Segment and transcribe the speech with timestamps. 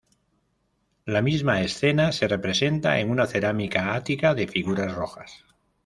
[1.05, 5.43] La misma escena se representa en una cerámica ática de figuras rojas.